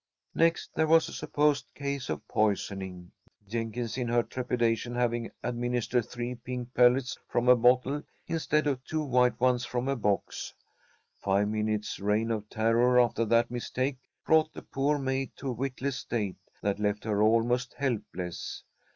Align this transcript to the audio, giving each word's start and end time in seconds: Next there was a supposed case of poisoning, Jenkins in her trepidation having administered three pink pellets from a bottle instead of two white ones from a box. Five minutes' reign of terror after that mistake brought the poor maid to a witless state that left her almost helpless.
Next 0.33 0.73
there 0.73 0.87
was 0.87 1.07
a 1.07 1.13
supposed 1.13 1.67
case 1.75 2.09
of 2.09 2.27
poisoning, 2.27 3.11
Jenkins 3.47 3.99
in 3.99 4.07
her 4.07 4.23
trepidation 4.23 4.95
having 4.95 5.29
administered 5.43 6.07
three 6.09 6.33
pink 6.33 6.73
pellets 6.73 7.19
from 7.27 7.47
a 7.47 7.55
bottle 7.55 8.01
instead 8.25 8.65
of 8.65 8.83
two 8.83 9.03
white 9.03 9.39
ones 9.39 9.63
from 9.63 9.87
a 9.87 9.95
box. 9.95 10.55
Five 11.19 11.49
minutes' 11.49 11.99
reign 11.99 12.31
of 12.31 12.49
terror 12.49 12.99
after 12.99 13.25
that 13.25 13.51
mistake 13.51 13.97
brought 14.25 14.51
the 14.55 14.63
poor 14.63 14.97
maid 14.97 15.33
to 15.35 15.49
a 15.49 15.53
witless 15.53 15.97
state 15.97 16.37
that 16.63 16.79
left 16.79 17.03
her 17.03 17.21
almost 17.21 17.75
helpless. 17.75 18.63